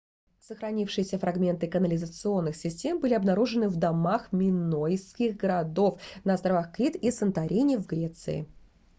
[0.39, 7.79] сохранившиеся фрагменты канализационных систем были обнаружены в домах минойских городов на островах крит и санторин
[7.79, 8.47] в греции